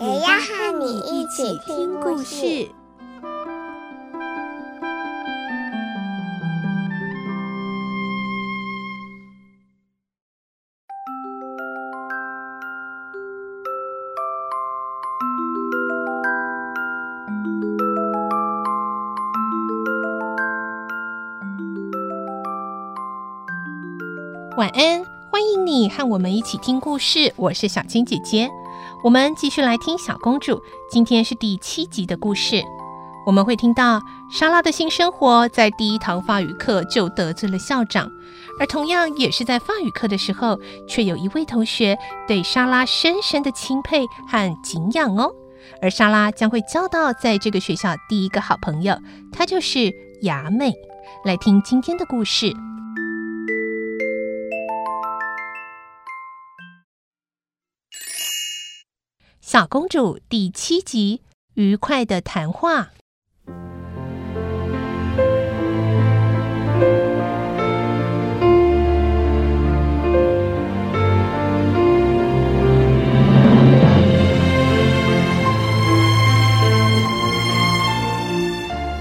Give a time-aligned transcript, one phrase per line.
[0.00, 2.68] 也要和你一起听故事。
[24.56, 27.32] 晚安，欢迎你和我们一起听故事。
[27.36, 28.48] 我是小青姐姐，
[29.04, 30.60] 我们继续来听小公主。
[30.90, 32.64] 今天是第七集的故事，
[33.24, 38.10] 我们会听到莎拉的新生活，在第一堂法语课就得罪了校长，
[38.58, 41.96] 而同样也是在法语课的时候，却有一位同学
[42.26, 45.30] 对莎拉深深的钦佩和敬仰哦。
[45.80, 48.98] 而莎拉将会交到在这个学校第一个好朋友，
[49.30, 50.74] 她就是雅美。
[51.24, 52.52] 来听今天的故事。
[59.50, 61.22] 小公主第七集：
[61.54, 62.90] 愉快的谈话。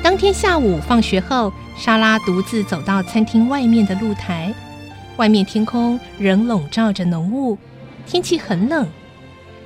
[0.02, 4.56] 当天下午放学后，莎拉独自走到餐厅外面的露台。
[5.18, 7.58] 外面天空仍笼罩着浓雾，
[8.06, 8.88] 天气很冷。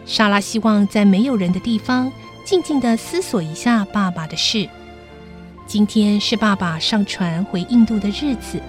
[0.05, 2.11] 莎拉希望在没有人的地方，
[2.43, 4.67] 静静地思索一下爸爸的事。
[5.67, 8.59] 今天是爸爸上船回印度的日子，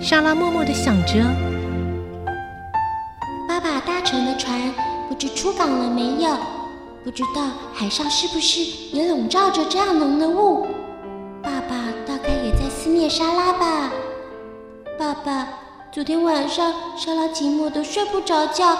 [0.00, 1.24] 莎拉默默地想着：
[3.48, 4.74] 爸爸搭乘的船
[5.08, 6.36] 不知出港了没有？
[7.02, 8.60] 不知道海上是不是
[8.92, 10.66] 也笼罩着这样浓的雾？
[11.42, 13.90] 爸爸大概也在思念莎拉吧。
[14.98, 15.48] 爸爸，
[15.90, 18.76] 昨天晚上莎拉寂寞得睡不着觉。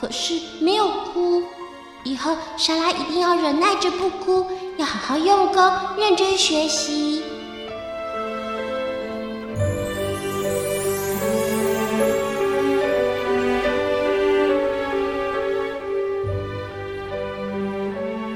[0.00, 1.42] 可是没有哭，
[2.04, 5.60] 以后莎拉一定要忍耐着不哭，要好好用功，
[5.96, 7.24] 认真学习。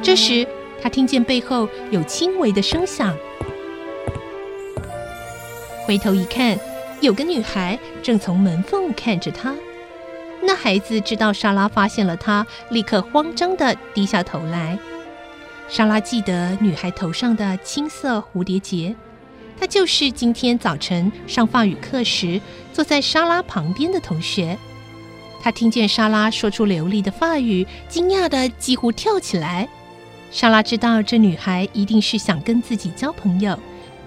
[0.03, 0.45] 这时，
[0.83, 3.17] 他听见背后有轻微的声响，
[5.87, 6.59] 回头一看，
[7.01, 9.55] 有个女孩正从门缝看着他。
[10.45, 14.79] 那孩子知道莎拉发现了他，立刻慌张地低下头来。
[15.69, 18.95] 莎拉记得女孩头上的青色蝴蝶结，
[19.59, 22.41] 她就是今天早晨上法语课时
[22.73, 24.59] 坐在莎拉旁边的同学。
[25.41, 29.69] 她听见莎拉说出流利的法语，惊讶得几乎跳起来。
[30.31, 33.59] 莎拉知道这女孩一定是想跟自己交朋友，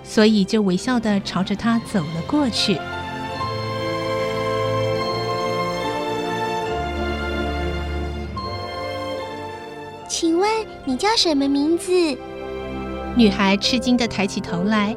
[0.03, 2.77] 所以就微笑地朝着她走了过去。
[10.85, 11.91] 你叫什么名字？
[13.15, 14.95] 女孩吃惊地抬起头来，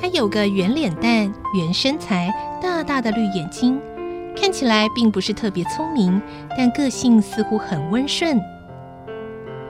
[0.00, 3.80] 她有个圆脸蛋、圆身材、大大的绿眼睛，
[4.36, 6.20] 看起来并不是特别聪明，
[6.58, 8.40] 但个性似乎很温顺。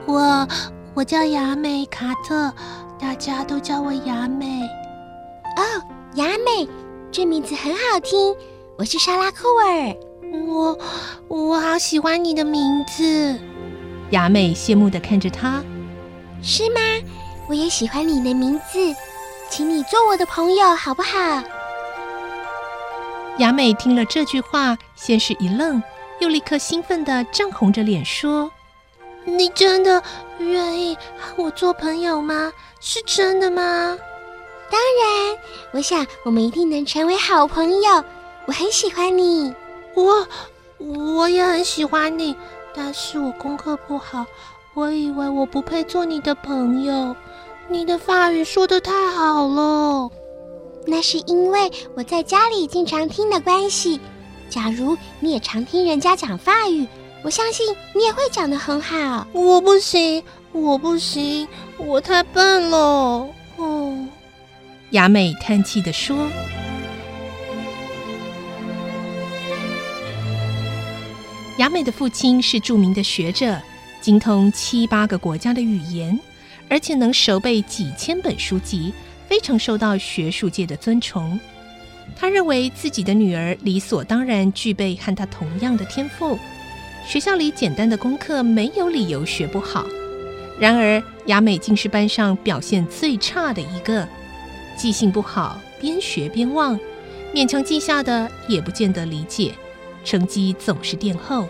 [0.06, 0.48] 我
[0.94, 2.53] 我叫雅美卡特，
[2.98, 4.62] 大家都叫我雅美。
[5.56, 5.62] 哦，
[6.14, 6.69] 雅美，
[7.10, 8.34] 这名字很好听。
[8.78, 9.94] 我是莎拉库尔。
[10.48, 10.78] 我
[11.28, 13.38] 我好喜欢你的名字。
[14.12, 15.62] 雅美羡慕的看着他，
[16.43, 16.81] 是吗？
[17.49, 18.95] 我也喜欢你的名字，
[19.50, 21.43] 请你做我的朋友好不好？
[23.39, 25.83] 雅美听了这句话，先是一愣，
[26.21, 28.51] 又立刻兴奋的涨红着脸说
[29.25, 30.03] ：“你真的
[30.39, 32.53] 愿意和我做朋友吗？
[32.81, 33.97] 是真的吗？”
[34.71, 35.39] 当然，
[35.72, 38.04] 我想我们一定能成为好朋友。
[38.45, 39.54] 我很喜欢你，
[39.95, 40.28] 我
[40.77, 42.36] 我也很喜欢你。
[42.74, 44.24] 但是我功课不好，
[44.74, 47.15] 我以为我不配做你的朋友。
[47.69, 50.10] 你的法语说的太好了，
[50.86, 54.01] 那是因为我在家里经常听的关系。
[54.51, 56.86] 假如你也常听人家讲法语，
[57.22, 59.27] 我相信你也会讲的很好。
[59.33, 60.22] 我不行，
[60.53, 61.48] 我不行，
[61.78, 63.27] 我太笨了。
[63.57, 64.07] 哦，
[64.91, 66.16] 雅美叹气地说。
[71.59, 73.60] 雅美的父亲是著名的学者，
[74.01, 76.19] 精通七八个国家的语言，
[76.69, 78.93] 而且能熟背几千本书籍，
[79.28, 81.39] 非常受到学术界的尊崇。
[82.16, 86.39] 他认为自己的女儿理所当然具备和他同样的天赋，
[87.07, 89.87] 学校里简单的功课没有理由学不好。
[90.59, 94.09] 然而，雅美竟是班上表现最差的一个，
[94.75, 96.81] 记性不好，边学边忘，
[97.34, 99.53] 勉强记下的也不见得理解，
[100.04, 101.47] 成绩总是垫后。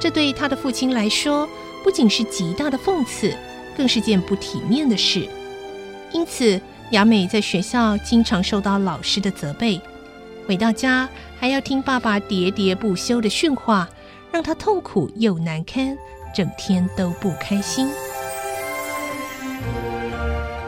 [0.00, 1.48] 这对他的父亲来说，
[1.84, 3.36] 不仅是极大的讽刺，
[3.76, 5.28] 更是件不体面的事。
[6.12, 9.80] 因此，雅美在学校经常受到老师的责备，
[10.46, 11.08] 回到家
[11.38, 13.88] 还要听爸爸喋喋不休的训话，
[14.32, 15.96] 让她痛苦又难堪，
[16.34, 17.88] 整天都不开心。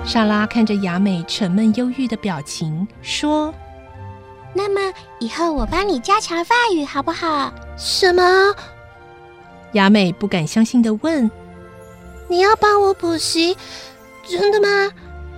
[0.05, 3.55] 莎拉看着雅美沉闷忧郁的表情，说
[4.54, 8.54] ：“那么以后我帮你加强法语好不好？”“什么？”
[9.72, 11.31] 雅美不敢相信的问
[12.28, 13.56] ：“你要帮我补习？
[14.28, 14.93] 真的吗？”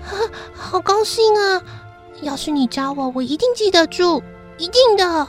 [0.52, 1.62] 好高兴啊！
[2.20, 4.22] 要是你教我，我一定记得住，
[4.58, 5.26] 一定的。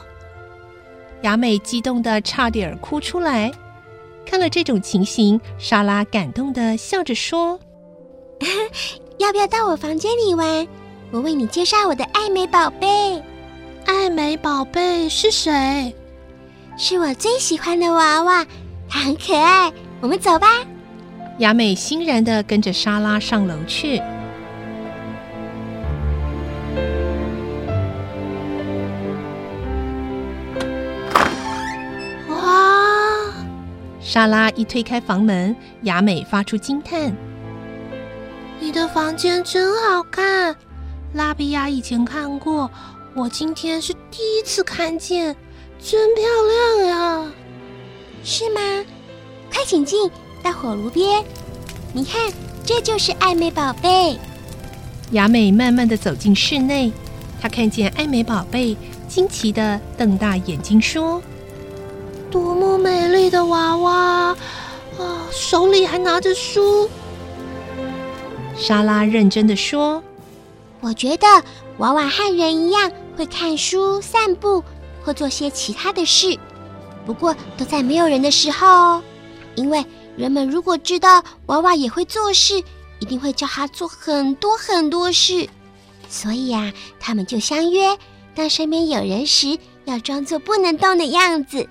[1.22, 3.50] 雅美激动的差点哭出来。
[4.26, 7.58] 看了这种情形，莎拉感动的笑着说
[9.18, 10.66] ：“要不要到我房间里玩？
[11.12, 13.22] 我为你介绍我的爱美宝贝。
[13.86, 15.94] 爱美宝贝是谁？
[16.76, 18.44] 是我最喜欢的娃娃，
[18.88, 19.72] 它很可爱。
[20.00, 20.48] 我们走吧。”
[21.38, 23.98] 雅美欣然的跟着莎拉上楼去。
[32.28, 33.32] 哇
[34.00, 37.14] 莎拉一推开房门，雅美发出惊叹
[38.58, 40.56] ：“你的房间真好看，
[41.12, 42.70] 拉比亚以前看过，
[43.16, 45.34] 我今天是第一次看见，
[45.82, 46.22] 真漂
[46.76, 47.32] 亮呀！
[48.22, 48.60] 是吗？
[49.50, 50.10] 快请进，
[50.42, 51.24] 到火炉边，
[51.94, 52.30] 你看，
[52.66, 54.18] 这就是爱美宝贝。”
[55.12, 56.92] 雅美慢慢的走进室内，
[57.40, 58.76] 她看见爱美宝贝，
[59.08, 61.22] 惊奇的瞪大眼睛说。
[62.30, 63.94] 多么美丽的娃娃
[64.98, 65.26] 啊！
[65.32, 66.90] 手里还拿着书。
[68.54, 70.02] 莎拉认真的说
[70.82, 71.26] ：“我觉得
[71.78, 74.62] 娃娃和人一样会看书、散步
[75.04, 76.38] 或做些其他的事，
[77.04, 79.02] 不过都在没有人的时候哦。
[79.54, 79.84] 因为
[80.16, 82.62] 人们如果知道娃娃也会做事，
[83.00, 85.48] 一定会叫他做很多很多事。
[86.08, 87.98] 所以呀，他们就相约，
[88.34, 91.66] 当身边有人时，要装作不能动的样子。”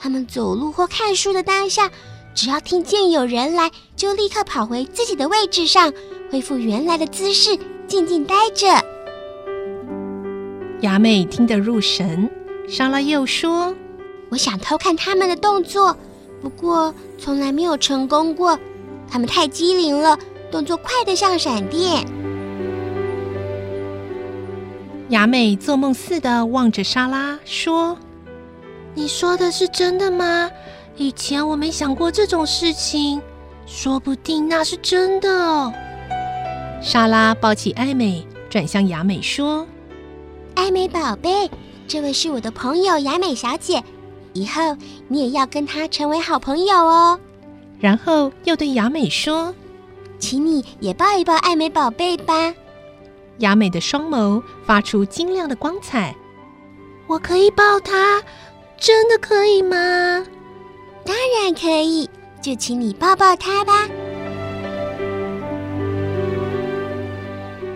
[0.00, 1.90] 他们走路或看书的当下，
[2.34, 5.92] 只要听见有人来，就立刻跑回自己的位置上，
[6.30, 7.58] 恢复原来的姿势，
[7.88, 8.84] 静静待着。
[10.82, 12.30] 雅美听得入神，
[12.68, 13.74] 莎拉又说
[14.30, 15.96] ：“我想偷看他们的动作，
[16.40, 18.56] 不过从来没有成功过。
[19.10, 20.16] 他们太机灵了，
[20.52, 22.06] 动作快得像闪电。”
[25.10, 27.98] 雅美做梦似的望着莎拉说。
[28.94, 30.50] 你说的是真的吗？
[30.96, 33.20] 以前我没想过这种事情，
[33.66, 35.72] 说不定那是真的哦。
[36.80, 39.66] 莎拉抱起艾美，转向雅美说
[40.58, 41.48] ：“爱美宝贝，
[41.86, 43.80] 这位是我的朋友雅美小姐，
[44.32, 44.76] 以后
[45.06, 47.20] 你也要跟她成为好朋友哦。”
[47.78, 49.54] 然后又对雅美说
[50.18, 52.52] ：“请你也抱一抱爱美宝贝吧。”
[53.38, 56.12] 雅美的双眸发出晶亮的光彩，
[57.06, 58.20] 我可以抱她。
[58.76, 60.26] 真的可以吗？
[61.04, 62.10] 当然可以，
[62.42, 63.88] 就请你抱抱她吧。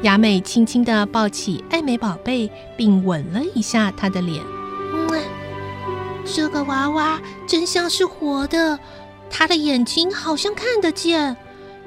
[0.02, 4.42] 雅美轻轻地抱起爱美宝贝，并吻了一下她的脸。
[5.08, 5.22] 嗯，
[6.24, 8.76] 这个娃娃真像是活的，
[9.30, 11.36] 她的眼睛好像看得见。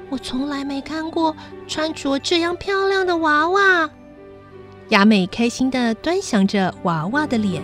[0.08, 1.36] 我从来没看过
[1.68, 3.90] 穿着这样漂亮的娃娃。
[4.88, 7.62] 雅美开心地端详着娃娃的脸。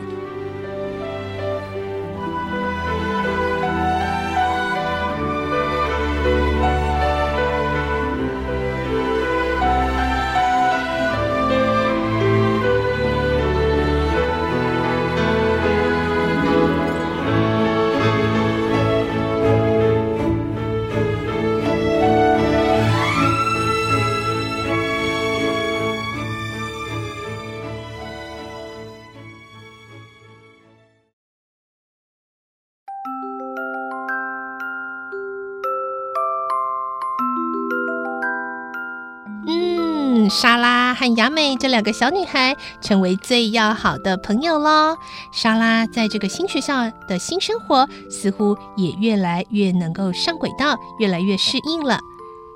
[41.02, 44.96] 和雅美这两个小女孩成为最要好的朋友喽。
[45.32, 51.98] 莎拉在这个新学校的新生活，似乎也越来越能够上轨道，越来越适应了。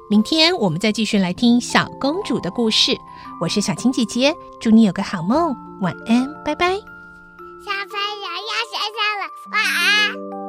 [0.08, 2.96] 明天我们再继续来听小公主的故事。
[3.40, 6.76] 我是小青姐姐，祝你有个好梦，晚安，拜拜。
[6.76, 10.45] 小朋友要睡觉了，晚安。